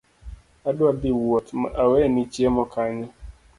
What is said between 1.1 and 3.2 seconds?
wuoth aweni chiemo kanyo